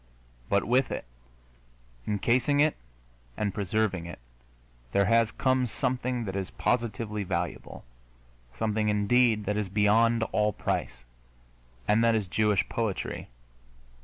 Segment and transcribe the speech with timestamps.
[0.49, 1.05] But with it,
[2.07, 2.75] encasing it
[3.37, 4.17] and preserving it,
[4.93, 7.85] there has come something that is positively valuable
[8.57, 11.03] something, indeed, that is beyond all price
[11.87, 13.29] and that is Jewish poetry.